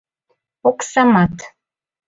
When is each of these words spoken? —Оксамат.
—Оксамат. 0.69 1.35